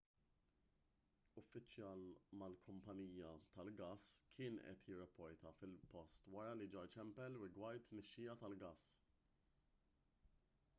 [1.41, 2.05] uffiċjal
[2.41, 8.91] mal-kumpanija tal-gass kien qed jirrapporta fil-post wara li ġar ċempel rigward tnixxija tal-gass